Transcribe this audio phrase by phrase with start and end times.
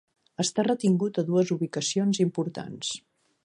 [0.43, 2.95] Està retingut a dues ubicacions importants.